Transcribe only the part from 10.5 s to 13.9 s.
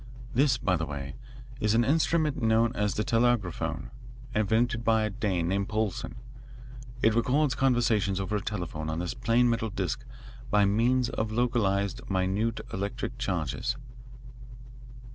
means of localised, minute electric charges."